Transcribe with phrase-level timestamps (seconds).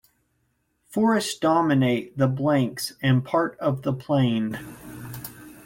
[0.87, 4.57] Forests dominate the banks and parts of the plain.